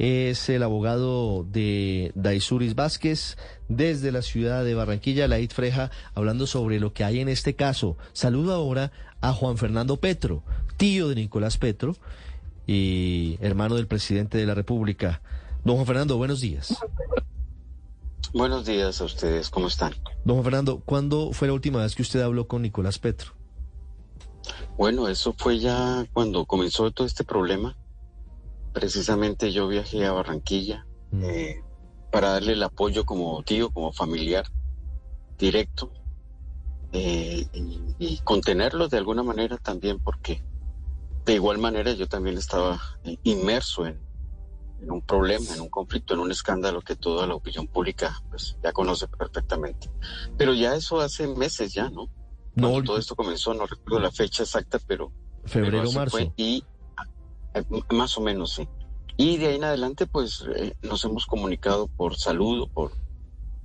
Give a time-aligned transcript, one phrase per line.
[0.00, 3.36] es el abogado de Daisuris Vázquez
[3.68, 7.98] desde la ciudad de Barranquilla, Laid Freja, hablando sobre lo que hay en este caso.
[8.14, 10.42] Saludo ahora a Juan Fernando Petro,
[10.78, 11.96] tío de Nicolás Petro
[12.66, 15.20] y hermano del presidente de la República.
[15.64, 16.78] Don Juan Fernando, buenos días.
[18.32, 19.92] Buenos días a ustedes, ¿cómo están?
[20.24, 23.34] Don Juan Fernando, ¿cuándo fue la última vez que usted habló con Nicolás Petro?
[24.78, 27.76] Bueno, eso fue ya cuando comenzó todo este problema.
[28.72, 31.24] Precisamente yo viajé a Barranquilla mm.
[31.24, 31.64] eh,
[32.10, 34.46] para darle el apoyo como tío, como familiar
[35.38, 35.92] directo
[36.92, 37.46] eh,
[37.98, 40.42] y, contenerlos de alguna manera también porque
[41.24, 43.98] de igual manera yo también estaba eh, inmerso en,
[44.88, 48.72] un problema, en un conflicto, en un escándalo que toda la opinión pública pues, ya
[48.72, 49.90] conoce perfectamente.
[50.36, 52.08] Pero ya eso hace meses ya, ¿no?
[52.54, 55.12] no, todo esto comenzó, no recuerdo la fecha exacta, pero...
[55.44, 56.18] Febrero, marzo.
[56.36, 56.64] y eh,
[57.90, 58.68] más o menos, sí.
[59.16, 62.92] Y de ahí en adelante, pues eh, nos hemos comunicado por saludo, por,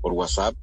[0.01, 0.55] por WhatsApp,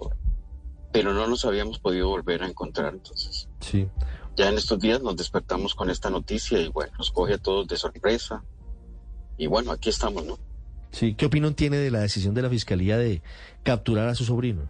[0.92, 2.92] pero no nos habíamos podido volver a encontrar.
[2.92, 3.88] Entonces, sí.
[4.36, 7.66] ya en estos días nos despertamos con esta noticia y bueno, nos coge a todos
[7.68, 8.44] de sorpresa.
[9.38, 10.38] Y bueno, aquí estamos, ¿no?
[10.90, 13.22] Sí, ¿qué opinión tiene de la decisión de la fiscalía de
[13.62, 14.68] capturar a su sobrino?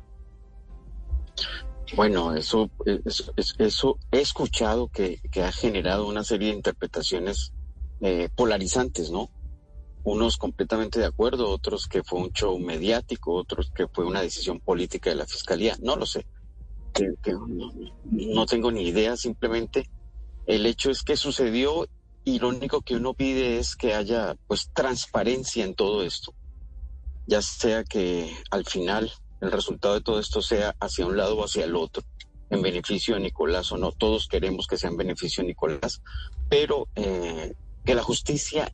[1.97, 2.71] Bueno, eso,
[3.05, 7.53] eso, eso he escuchado que, que, ha generado una serie de interpretaciones
[8.03, 9.31] eh, polarizantes, ¿no?
[10.03, 14.59] Unos completamente de acuerdo, otros que fue un show mediático, otros que fue una decisión
[14.59, 16.27] política de la fiscalía, no lo sé.
[16.93, 17.15] Que,
[18.11, 19.89] no, tengo ni idea, simplemente
[20.47, 21.87] el hecho es que sucedió
[22.25, 26.35] y lo único que uno pide es que haya pues transparencia en todo esto,
[27.29, 31.45] ya sea que al final el resultado de todo esto sea hacia un lado o
[31.45, 32.03] hacia el otro,
[32.51, 33.93] en beneficio de Nicolás o no.
[33.93, 36.03] Todos queremos que sea en beneficio de Nicolás,
[36.49, 37.55] pero eh,
[37.85, 38.73] que la justicia,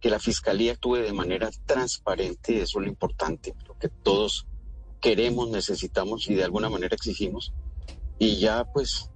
[0.00, 4.46] que la fiscalía actúe de manera transparente, eso es lo importante, lo que todos
[5.00, 7.52] queremos, necesitamos y de alguna manera exigimos.
[8.18, 9.10] Y ya pues,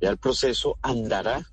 [0.00, 1.46] ya el proceso andará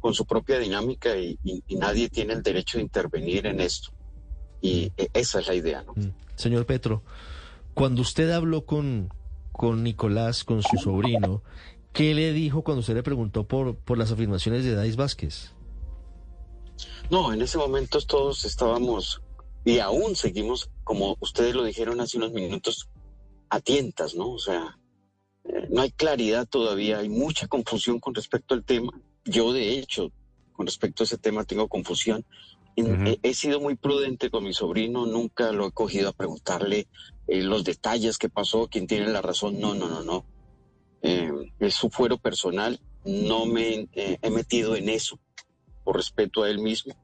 [0.00, 1.38] con su propia dinámica y,
[1.70, 3.90] nadie tiene el derecho de intervenir en esto.
[4.60, 5.94] Y e, esa es la idea, ¿no?
[5.94, 6.12] Mm.
[6.36, 7.02] Señor Petro,
[7.72, 9.08] cuando usted habló con,
[9.52, 11.42] con Nicolás, con su sobrino,
[11.94, 15.53] ¿qué le dijo cuando usted le preguntó por, por las afirmaciones de Dais Vázquez?
[17.10, 19.20] No, en ese momento todos estábamos
[19.64, 22.88] y aún seguimos, como ustedes lo dijeron hace unos minutos,
[23.48, 24.30] a tientas, ¿no?
[24.30, 24.78] O sea,
[25.44, 28.92] eh, no hay claridad todavía, hay mucha confusión con respecto al tema.
[29.24, 30.10] Yo, de hecho,
[30.52, 32.24] con respecto a ese tema tengo confusión.
[32.76, 36.88] he, sido muy prudente con mi sobrino, nunca lo he cogido a preguntarle
[37.28, 39.60] eh, los detalles que pasó, quién tiene la razón.
[39.60, 40.24] No, no, no, no.
[41.02, 41.30] Eh,
[41.60, 42.80] es su fuero personal.
[43.04, 45.18] No me eh, he metido en eso
[45.84, 46.94] por respeto a él mismo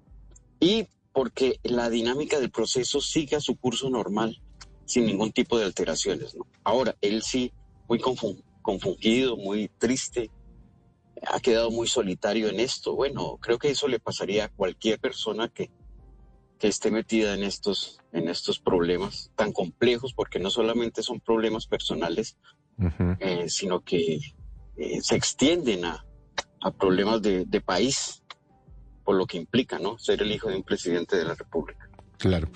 [0.58, 4.40] y porque la dinámica del proceso sigue a su curso normal,
[4.84, 6.34] sin ningún tipo de alteraciones.
[6.34, 6.46] ¿no?
[6.64, 7.52] Ahora, él sí,
[7.88, 8.00] muy
[8.62, 10.30] confundido, muy triste,
[11.26, 12.94] ha quedado muy solitario en esto.
[12.94, 15.70] Bueno, creo que eso le pasaría a cualquier persona que
[16.60, 21.66] que esté metida en estos, en estos problemas tan complejos, porque no solamente son problemas
[21.66, 22.36] personales,
[23.18, 24.20] eh, sino que
[24.76, 26.04] eh, se extienden a,
[26.78, 28.19] problemas de, país,
[29.10, 29.98] por lo que implica, ¿no?
[29.98, 31.90] Ser el hijo de un presidente de la República.
[32.16, 32.48] Claro.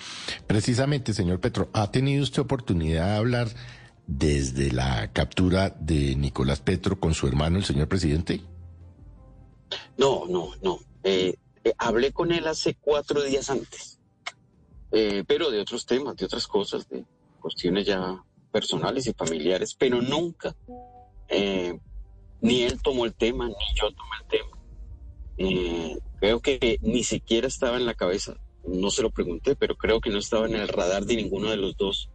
[0.47, 3.49] Precisamente, señor Petro, ¿ha tenido usted oportunidad de hablar
[4.07, 8.39] desde la captura de Nicolás Petro con su hermano, el señor presidente?
[9.97, 10.79] No, no, no.
[11.03, 11.35] Eh,
[11.77, 13.99] hablé con él hace cuatro días antes.
[14.93, 17.03] Eh, pero de otros temas, de otras cosas, de
[17.41, 20.55] cuestiones ya personales y familiares, pero nunca
[21.27, 21.77] eh,
[22.39, 24.55] ni él tomó el tema, ni yo tomé el tema.
[26.19, 30.09] Creo que ni siquiera estaba en la cabeza, no se lo pregunté, pero creo que
[30.09, 32.09] no estaba en el radar de ninguno de los dos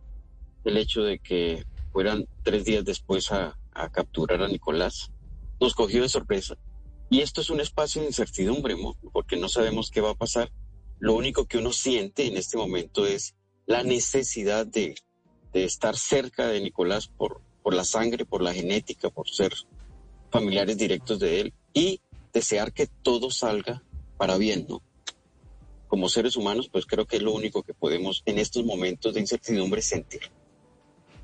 [0.65, 3.57] el hecho de que fueran tres días después a,
[3.93, 5.11] capturar a Nicolás.
[5.59, 6.57] Nos cogió de sorpresa.
[7.09, 8.77] Y esto es un espacio de incertidumbre,
[9.13, 10.53] porque no sabemos qué va a pasar
[10.99, 13.35] lo único que uno siente en este momento es
[13.65, 14.95] la necesidad de,
[15.55, 19.55] estar cerca de Nicolás por la sangre, por la genética, por ser
[20.31, 22.01] familiares directos de él y
[22.33, 23.83] desear que todo salga
[24.21, 24.83] para bien, ¿no?
[25.89, 29.21] Como seres humanos, pues creo que es lo único que podemos en estos momentos de
[29.21, 30.21] incertidumbre sentir.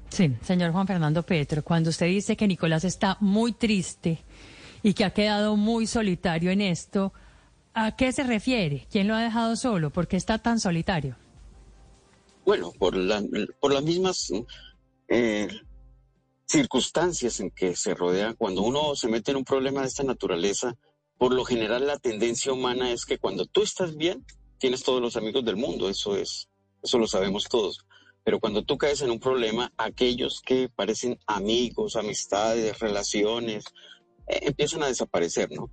[0.08, 4.24] Sí, señor Juan Fernando Petro, cuando usted dice que Nicolás está muy triste
[4.82, 7.12] y que ha quedado muy solitario en esto,
[7.78, 8.86] ¿A qué se refiere?
[8.90, 9.90] ¿Quién lo ha dejado solo?
[9.90, 11.14] ¿Por qué está tan solitario?
[12.46, 13.22] Bueno, por, la,
[13.60, 14.32] por las mismas
[15.08, 15.46] eh,
[16.46, 18.32] circunstancias en que se rodea.
[18.32, 20.74] Cuando uno se mete en un problema de esta naturaleza,
[21.18, 24.24] por lo general la tendencia humana es que cuando tú estás bien,
[24.58, 25.88] tienes todos los amigos del mundo.
[25.88, 26.48] Eso es
[26.86, 27.84] eso lo sabemos todos.
[28.22, 33.64] Pero cuando tú caes en un problema, aquellos que parecen amigos, amistades, relaciones,
[34.28, 35.70] eh, empiezan a desaparecer, ¿no?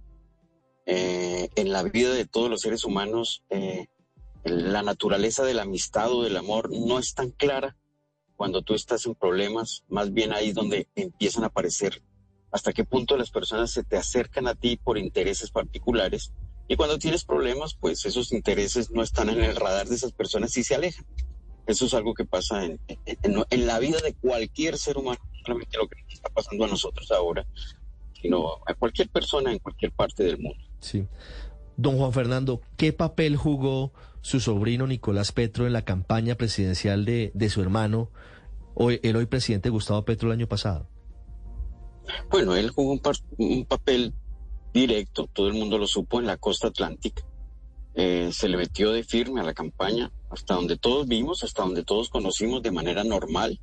[0.86, 3.88] Eh, en la vida de todos los seres humanos, eh,
[4.44, 7.78] la naturaleza de la amistad o del amor no es tan clara
[8.36, 12.02] cuando tú estás en problemas, más bien ahí donde empiezan a aparecer
[12.54, 16.32] hasta qué punto las personas se te acercan a ti por intereses particulares
[16.68, 20.56] y cuando tienes problemas, pues esos intereses no están en el radar de esas personas
[20.56, 21.06] y se alejan.
[21.68, 25.78] Eso es algo que pasa en, en, la vida de cualquier ser humano, no solamente
[25.78, 27.46] lo que está pasando a nosotros ahora,
[28.22, 30.64] sino a cualquier persona en cualquier parte del mundo.
[30.80, 31.08] Sí.
[31.76, 37.32] Don Juan Fernando, ¿qué papel jugó su sobrino Nicolás Petro en la campaña presidencial de,
[37.34, 38.10] de su hermano,
[38.74, 40.88] hoy, el hoy presidente Gustavo Petro, el año pasado?
[42.30, 43.00] Bueno, él jugó
[43.38, 44.14] un, papel
[44.74, 47.24] directo, todo el mundo lo supo, en la costa atlántica.
[47.96, 51.84] Eh, se le metió de firme a la campaña, hasta donde todos vimos, hasta donde
[51.84, 53.60] todos conocimos de manera normal,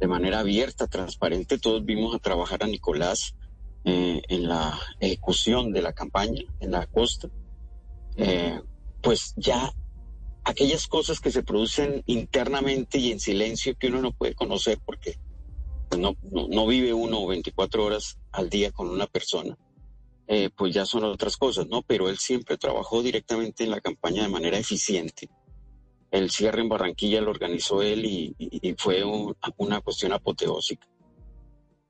[0.00, 3.36] de manera abierta, transparente, todos vimos a trabajar a Nicolás
[3.84, 7.28] eh, en la ejecución de la campaña en la costa,
[8.16, 8.60] eh,
[9.00, 9.72] pues ya
[10.44, 15.18] aquellas cosas que se producen internamente y en silencio que uno no puede conocer porque
[15.98, 19.56] no, no, vive uno 24 horas al día con una persona,
[20.26, 21.82] eh, pues ya son otras cosas, ¿no?
[21.82, 25.28] Pero él siempre trabajó directamente en la campaña de manera eficiente.
[26.10, 29.02] El cierre en Barranquilla lo organizó él y, fue
[29.56, 30.86] una cuestión apoteósica.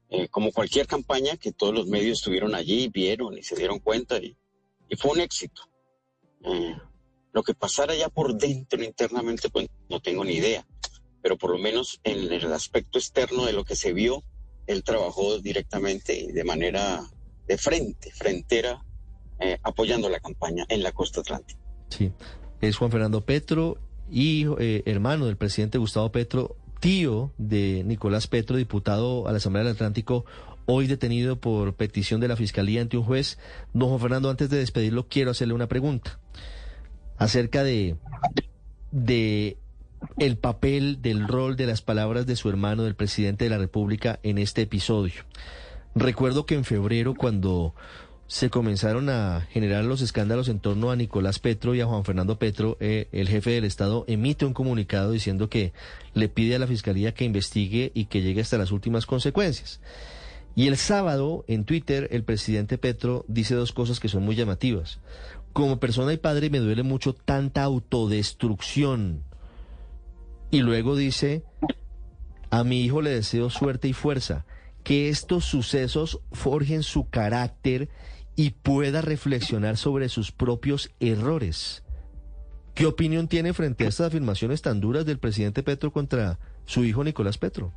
[0.08, 4.18] Eh, como cualquier campaña que todos los medios estuvieron allí, vieron y se dieron cuenta
[4.18, 4.36] y,
[4.96, 5.62] fue un éxito.
[6.44, 6.76] Eh,
[7.32, 10.66] lo que pasara ya por dentro internamente, pues no tengo ni idea,
[11.22, 14.24] pero por lo menos en el aspecto externo de lo que se vio,
[14.66, 17.02] él trabajó directamente y de manera
[17.46, 18.84] de frente, frontera,
[19.40, 21.60] eh, apoyando la campaña en la costa atlántica.
[21.88, 22.12] Sí,
[22.60, 23.78] es Juan Fernando Petro,
[24.10, 29.74] hijo, hermano del presidente Gustavo Petro, tío de Nicolás Petro, diputado a la Asamblea del
[29.74, 30.24] Atlántico,
[30.66, 33.38] hoy detenido por petición de la Fiscalía ante un juez.
[33.72, 36.18] Don Juan Fernando, antes de despedirlo, quiero hacerle una pregunta
[37.18, 37.96] acerca de,
[38.90, 39.58] de
[40.18, 44.18] el papel del rol de las palabras de su hermano, del presidente de la República,
[44.22, 45.22] en este episodio.
[45.94, 47.74] Recuerdo que en febrero, cuando
[48.26, 52.38] se comenzaron a generar los escándalos en torno a Nicolás Petro y a Juan Fernando
[52.38, 55.74] Petro, eh, el jefe del Estado emite un comunicado diciendo que
[56.14, 59.80] le pide a la Fiscalía que investigue y que llegue hasta las últimas consecuencias.
[60.54, 65.00] Y el sábado, en Twitter, el presidente Petro dice dos cosas que son muy llamativas.
[65.52, 69.24] Como persona y padre me duele mucho tanta autodestrucción.
[70.52, 71.44] Y luego dice,
[72.50, 74.44] a mi hijo le deseo suerte y fuerza,
[74.84, 77.88] que estos sucesos forjen su carácter
[78.36, 81.84] y pueda reflexionar sobre sus propios errores.
[82.74, 87.02] ¿Qué opinión tiene frente a estas afirmaciones tan duras del presidente Petro contra su hijo
[87.02, 87.72] Nicolás Petro?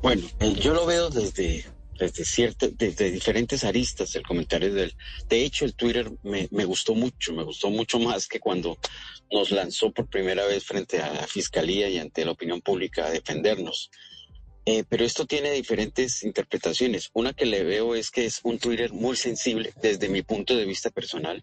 [0.00, 1.66] Bueno, eh, yo lo veo desde,
[2.00, 4.94] desde, desde diferentes aristas el comentario del...
[5.28, 8.78] De hecho, el Twitter me, me gustó mucho, me gustó mucho más que cuando
[9.30, 13.10] nos lanzó por primera vez frente a la Fiscalía y ante la opinión pública a
[13.10, 13.90] defendernos.
[14.66, 17.10] Eh, pero esto tiene diferentes interpretaciones.
[17.14, 20.66] Una que le veo es que es un Twitter muy sensible desde mi punto de
[20.66, 21.42] vista personal,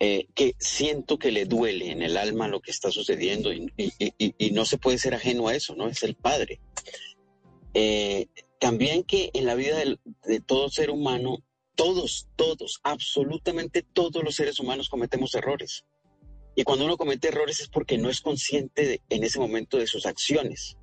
[0.00, 3.72] eh, que siento que le duele en el alma lo que está sucediendo y,
[4.52, 5.88] no se puede ser ajeno a eso, ¿no?
[5.88, 6.60] Es el padre.
[7.74, 8.26] Eh,
[8.58, 11.38] también que en la vida de todo ser humano,
[11.74, 15.84] todos, todos, absolutamente todos los seres humanos cometemos errores.
[16.56, 20.06] Y cuando uno comete errores es porque no es consciente en ese momento de sus
[20.06, 20.76] acciones.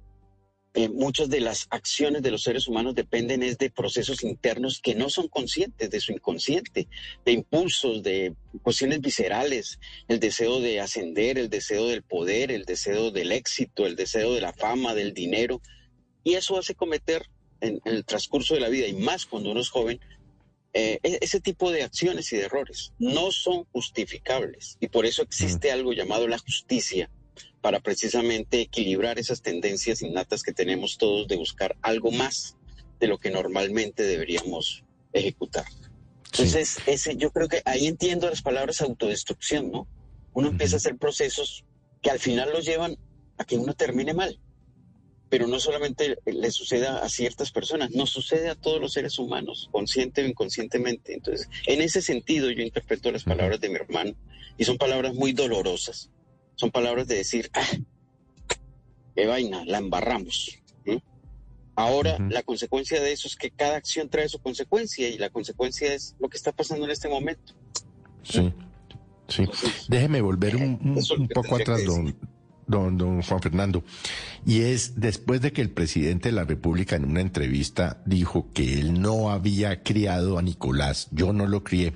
[0.73, 4.93] Eh, muchas de las acciones de los seres humanos dependen es de procesos internos que
[4.93, 6.87] no son conscientes de su inconsciente,
[7.25, 9.79] de impulsos, de cuestiones viscerales,
[10.09, 14.41] el deseo de ascender, el deseo del poder, el deseo del éxito, el deseo de
[14.41, 15.61] la fama, del dinero.
[16.23, 17.25] Y eso hace cometer
[17.65, 19.99] en, el transcurso de la vida, y más cuando uno es joven,
[20.73, 24.77] eh, e-, ese tipo de acciones y de errores no son justificables.
[24.79, 27.09] Y por eso existe algo llamado la justicia
[27.61, 32.57] para precisamente equilibrar esas tendencias innatas que tenemos todos de buscar algo más
[32.99, 35.65] de lo que normalmente deberíamos ejecutar.
[36.25, 39.87] Entonces, ese, yo creo que ahí entiendo las palabras autodestrucción, ¿no?
[40.33, 41.63] Uno empieza a hacer procesos
[42.01, 42.97] que al final los llevan
[43.37, 44.39] a que uno termine mal.
[45.29, 49.69] Pero no solamente le suceda a ciertas personas, nos sucede a todos los seres humanos,
[49.71, 51.13] consciente o inconscientemente.
[51.13, 54.13] Entonces, en ese sentido yo interpreto las palabras de mi hermano
[54.57, 56.11] y son palabras muy dolorosas,
[56.55, 57.65] son palabras de decir, ah,
[59.15, 60.59] qué vaina, la embarramos.
[61.77, 65.93] Ahora, la consecuencia de eso es que cada acción trae su consecuencia y la consecuencia
[65.93, 67.53] es lo que está pasando en este momento.
[68.23, 68.53] Sí.
[69.27, 69.43] Sí,
[69.87, 70.79] déjeme volver un,
[71.17, 72.15] un poco atrás, don,
[72.67, 73.83] don, don Juan Fernando.
[74.45, 78.79] Y es después de que el presidente de la República en una entrevista dijo que
[78.79, 81.93] él no había criado a Nicolás, yo no lo crié.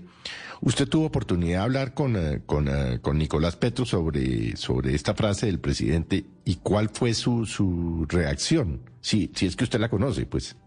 [0.62, 5.16] Usted tuvo oportunidad de hablar con, eh, con, eh, con, Nicolás Petro sobre, sobre esta
[5.16, 9.90] frase del presidente y cuál fue su, su reacción, si, si es que usted la
[9.90, 10.58] conoce, pues.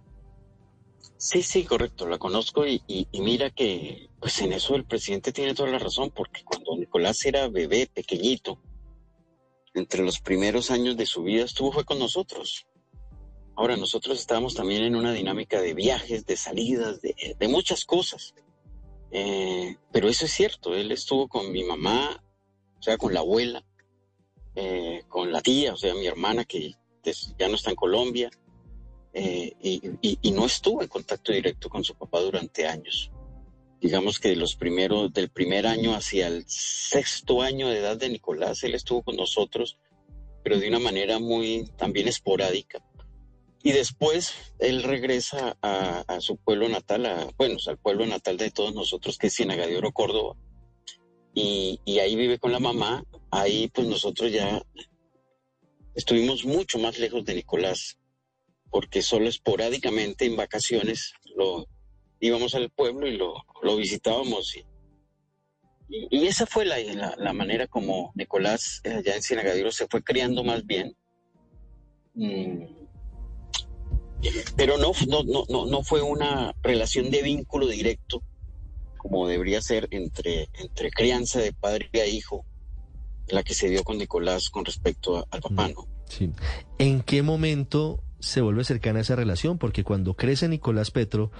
[1.19, 5.31] Sí, sí, correcto, la conozco y, y, y, mira que pues en eso el presidente
[5.31, 8.59] tiene toda la razón, porque cuando Nicolás era bebé, pequeñito,
[9.75, 12.67] entre los primeros años de su vida estuvo fue con nosotros.
[13.57, 18.35] Ahora, nosotros estábamos también en una dinámica de viajes, de salidas, de, muchas cosas.
[19.11, 22.25] Eh, pero eso es cierto, él estuvo con mi mamá,
[22.79, 23.63] o sea, con la abuela,
[24.55, 26.75] eh, con la tía, o sea, mi hermana que
[27.39, 28.31] ya no está en Colombia,
[29.13, 33.13] eh, y, no estuvo en contacto directo con su papá durante años
[33.83, 38.09] digamos que de los primeros, del primer año hacia el sexto año de edad de
[38.09, 39.77] Nicolás, él estuvo con nosotros,
[40.45, 42.81] pero de una manera muy también esporádica.
[43.65, 48.73] Y después él regresa a, su pueblo natal, a, bueno, al pueblo natal de todos
[48.73, 50.37] nosotros, que es Ciénaga de Oro, Córdoba.
[51.35, 53.05] Y, y ahí vive con la mamá.
[53.33, 54.63] Ahí pues nosotros ya
[55.97, 57.99] estuvimos mucho más lejos de Nicolás,
[58.71, 61.67] porque solo esporádicamente en vacaciones lo,
[62.23, 64.57] íbamos al pueblo y lo, lo visitábamos.
[64.57, 64.65] Y,
[65.89, 70.03] y, esa fue la, la, la, manera como Nicolás eh, allá en Cienagadero se fue
[70.03, 70.97] criando más bien.
[72.15, 72.65] Mm.
[74.57, 78.23] Pero no, no, no, no fue una relación de vínculo directo
[79.03, 82.47] como debería ser entre, entre crianza de padre a hijo,
[83.27, 85.89] la que se dio con Nicolás con respecto a, al papá, ¿no?
[86.07, 86.31] Sí.
[86.79, 89.59] ¿En qué momento se vuelve cercana esa relación?
[89.59, 91.33] Porque cuando crece Nicolás Petro,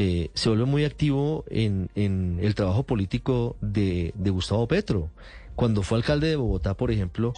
[0.00, 5.10] eh, se vuelve muy activo en, el trabajo político de, de, Gustavo Petro.
[5.56, 7.34] Cuando fue alcalde de Bogotá, por ejemplo,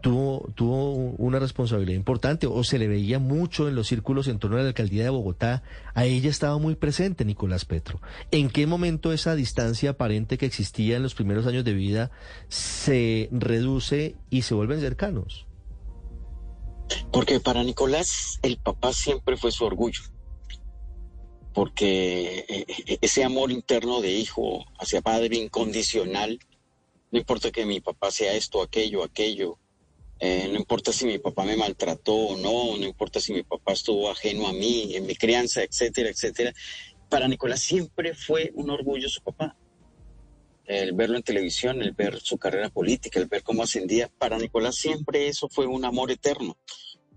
[0.00, 4.58] tuvo, tuvo una responsabilidad importante o se le veía mucho en los círculos en torno
[4.58, 5.64] a la alcaldía de Bogotá.
[5.92, 8.00] A ella estaba muy presente Nicolás Petro.
[8.30, 12.12] ¿En qué momento esa distancia aparente que existía en los primeros años de vida
[12.48, 15.46] se reduce y se vuelven cercanos?
[17.10, 20.14] Porque para Nicolás el papá siempre fue su orgullo
[21.54, 26.38] porque eh, ese amor interno de hijo hacia padre incondicional,
[27.12, 29.58] no importa que mi papá sea esto, aquello, aquello,
[30.18, 33.72] eh, no importa si mi papá me maltrató o no, no importa si mi papá
[33.72, 36.52] estuvo ajeno a mí en mi crianza, etcétera, etcétera.
[37.08, 39.56] Para Nicolás siempre fue un orgullo su papá.
[40.64, 44.76] El verlo en televisión, el ver su carrera política, el ver cómo ascendía, para Nicolás
[44.76, 46.56] siempre eso fue un amor eterno.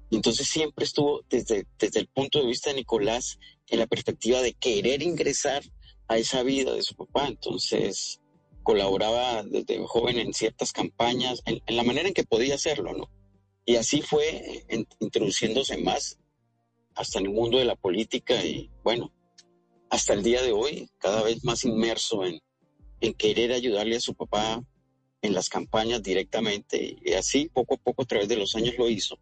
[0.09, 4.53] Entonces siempre estuvo desde, desde el punto de vista de Nicolás en la perspectiva de
[4.53, 5.63] querer ingresar
[6.07, 7.27] a esa vida de su papá.
[7.27, 8.21] Entonces
[8.63, 13.09] colaboraba desde joven en ciertas campañas, en, la manera en que podía hacerlo, ¿no?
[13.65, 14.65] Y así fue
[14.99, 16.17] introduciéndose más
[16.95, 19.13] hasta en el mundo de la política y bueno,
[19.89, 22.39] hasta el día de hoy cada vez más inmerso en,
[23.01, 24.63] en querer ayudarle a su papá
[25.21, 28.89] en las campañas directamente y así poco a poco a través de los años lo
[28.89, 29.19] hizo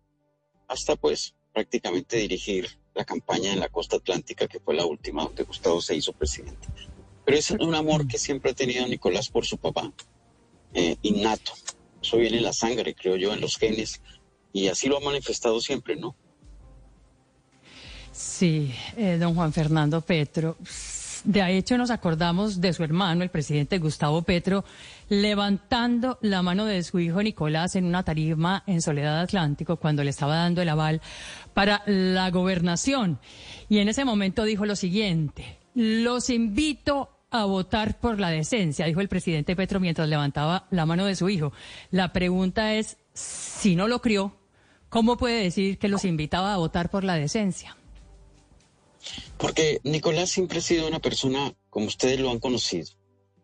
[0.68, 5.44] hasta pues prácticamente dirigir la campaña en la costa atlántica, que fue la última donde
[5.44, 6.68] Gustavo se hizo presidente.
[7.26, 9.92] Pero es un amor que siempre ha tenido Nicolás por su papá,
[10.74, 11.54] eh, innato.
[12.02, 14.02] Eso viene en la sangre, creo yo, en los genes,
[14.54, 16.16] y así lo ha manifestado siempre, ¿no?
[18.12, 20.56] Sí, eh, don Juan Fernando Petro.
[21.26, 24.64] De hecho, nos acordamos de su hermano, el presidente Gustavo Petro,
[25.10, 30.10] levantando la mano de su hijo Nicolás en una tarima en Soledad Atlántico cuando le
[30.10, 31.02] estaba dando el aval
[31.54, 33.20] para la gobernación.
[33.70, 39.02] Y en ese momento dijo lo siguiente, los invito a votar por la decencia, dijo
[39.02, 41.52] el presidente Petro mientras levantaba la mano de su hijo.
[41.92, 44.38] La pregunta es, si no lo crió,
[44.90, 47.76] ¿cómo puede decir que los invitaba a votar por la decencia?
[49.38, 52.88] Porque Nicolás siempre ha sido una persona, como ustedes lo han conocido,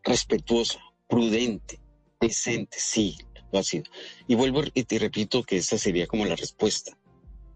[0.03, 0.79] respetuosa,
[1.11, 1.81] prudente,
[2.21, 3.17] decente, sí,
[3.51, 3.83] lo ha sido.
[4.27, 6.97] Y vuelvo y te repito que esa sería como la respuesta.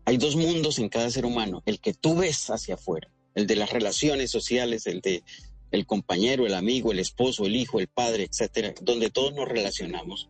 [0.03, 3.55] Hay dos mundos en cada ser humano, el que tú ves hacia afuera, el de
[3.55, 5.23] las relaciones sociales, el de
[5.71, 10.29] el compañero, el amigo, el esposo, el hijo, el padre, etcétera, donde todos nos relacionamos,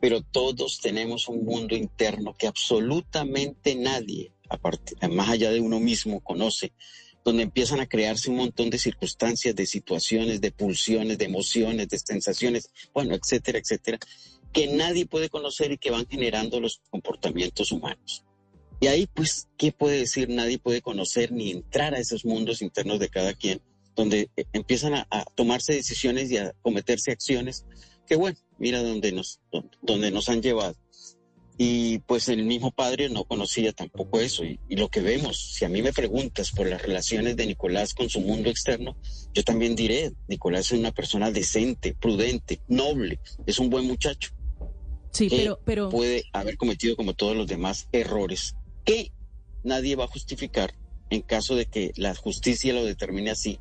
[0.00, 6.20] pero todos tenemos un mundo interno que absolutamente nadie, aparte, más allá de uno mismo,
[6.20, 6.72] conoce
[7.24, 11.98] donde empiezan a crearse un montón de circunstancias, de situaciones, de pulsiones, de emociones, de
[11.98, 13.98] sensaciones, bueno, etcétera, etcétera,
[14.52, 18.24] que nadie puede conocer y que van generando los comportamientos humanos.
[18.80, 20.28] Y ahí, pues, ¿qué puede decir?
[20.28, 23.62] Nadie puede conocer ni entrar a esos mundos internos de cada quien,
[23.96, 27.64] donde eh, empiezan a, tomarse decisiones y a cometerse acciones
[28.06, 29.40] qué bueno, mira dónde nos,
[29.82, 30.76] dónde nos han llevado.
[31.56, 34.44] Y pues el mismo padre no conocía tampoco eso.
[34.44, 38.08] Y, lo que vemos, si a mí me preguntas por las relaciones de Nicolás con
[38.08, 38.96] su mundo externo,
[39.32, 44.32] yo también diré, Nicolás es una persona decente, prudente, noble, es un buen muchacho.
[45.12, 45.90] Sí, pero, pero...
[45.90, 49.12] Puede haber cometido como todos los demás errores que
[49.62, 50.74] nadie va a justificar
[51.10, 53.60] en caso de que la justicia lo determine así.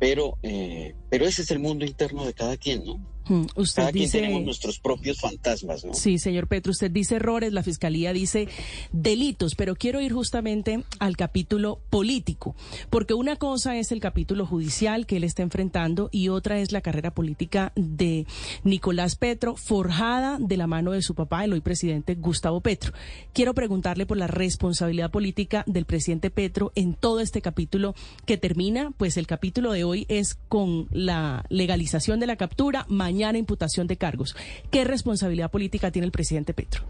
[0.00, 3.00] Pero, eh, pero ese es el mundo interno de cada quien, ¿no?
[3.26, 4.18] Hmm, usted Cada dice...
[4.18, 5.94] quien tenemos nuestros propios fantasmas, ¿no?
[5.94, 8.48] Sí, señor Petro, usted dice errores, la Fiscalía dice
[8.92, 12.54] delitos, pero quiero ir justamente al capítulo político,
[12.90, 16.82] porque una cosa es el capítulo judicial que él está enfrentando y otra es la
[16.82, 18.26] carrera política de
[18.62, 22.92] Nicolás Petro, forjada de la mano de su papá, el hoy presidente Gustavo Petro.
[23.32, 27.94] Quiero preguntarle por la responsabilidad política del presidente Petro en todo este capítulo
[28.26, 33.38] que termina, pues el capítulo de hoy es con la legalización de la captura, mañana
[33.38, 34.36] imputación de cargos.
[34.70, 36.84] ¿Qué responsabilidad política tiene el presidente Petro?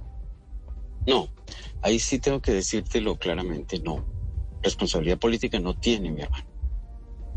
[1.06, 1.28] No,
[1.83, 4.04] ahí sí tengo que decírtelo claramente, no.
[4.62, 6.47] Responsabilidad política no tiene, mi hermano.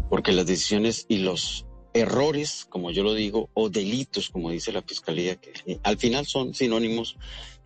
[0.10, 4.84] Porque las decisiones y los errores, como yo lo digo, o delitos, como dice la
[4.84, 7.18] Fiscalía, que eh, al final son sinónimos,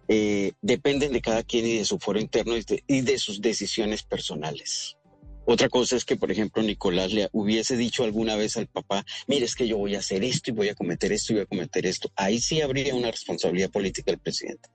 [0.08, 4.98] eh, dependen de cada quien y de su foro interno y de sus decisiones personales.
[5.46, 9.46] Otra cosa es que, por ejemplo, Nicolás le hubiese dicho alguna vez al papá, mire,
[9.46, 11.48] es que yo voy a hacer esto y voy a cometer esto y voy a
[11.48, 12.12] cometer esto.
[12.16, 14.70] Ahí sí habría una responsabilidad política del presidente.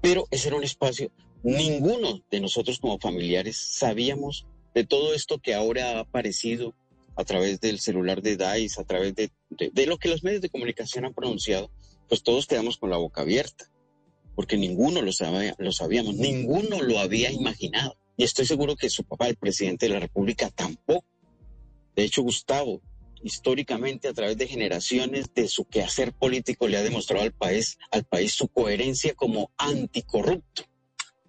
[0.00, 1.12] Pero ese era un espacio,
[1.42, 6.74] ninguno de nosotros como familiares sabíamos de todo esto que ahora ha aparecido
[7.16, 10.48] a través del celular de DICE, a través de, de lo que los medios de
[10.48, 11.70] comunicación han pronunciado,
[12.08, 13.70] pues todos quedamos con la boca abierta,
[14.34, 17.96] porque ninguno lo, sabía, lo sabíamos, ninguno lo había imaginado.
[18.20, 21.06] Y estoy seguro que su papá, el presidente de la República, tampoco.
[21.96, 22.82] De hecho, Gustavo,
[23.22, 28.04] históricamente a través de generaciones de su quehacer político le ha demostrado al país, al
[28.04, 30.64] país su coherencia como anticorrupto,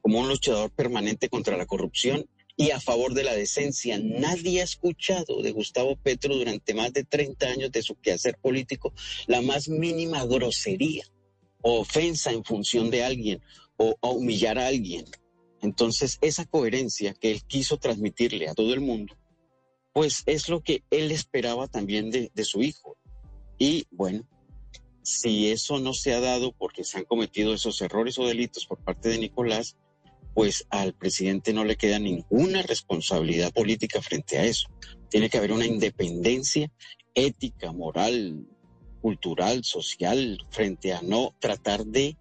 [0.02, 2.26] como un luchador permanente contra la corrupción
[2.58, 3.98] y a favor de la decencia.
[3.98, 8.94] Nadie ha escuchado de Gustavo Petro durante más de 30 años de su quehacer político
[9.28, 11.06] la más mínima grosería
[11.62, 13.42] o ofensa en función de alguien
[13.78, 15.06] o, o humillar a alguien.
[15.62, 19.16] Entonces, esa coherencia que él quiso transmitirle a todo el mundo,
[19.94, 22.98] pues es lo que él esperaba también de, su hijo.
[23.58, 24.28] Y bueno,
[25.04, 28.84] si eso no se ha dado porque se han cometido esos errores o delitos por
[28.84, 29.78] parte de Nicolás,
[30.34, 34.70] pues al presidente no le queda ninguna responsabilidad política frente a eso.
[35.10, 36.72] Tiene que haber una independencia
[37.14, 38.48] ética, moral,
[39.02, 42.18] cultural, social, frente a no tratar de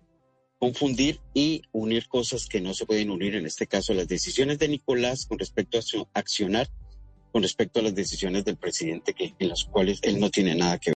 [0.61, 4.69] confundir y unir cosas que no se pueden unir, en este caso las decisiones de
[4.69, 6.69] Nicolás con respecto a accionar,
[7.33, 10.79] con respecto a las decisiones del presidente que, en las cuales él no tiene nada
[10.79, 10.89] que ver.